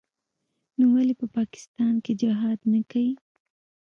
نو 0.77 0.85
ولې 0.93 1.13
په 1.21 1.25
پاکستان 1.37 1.93
کښې 2.03 2.13
جهاد 2.21 2.59
نه 2.71 2.81
کيي. 2.91 3.11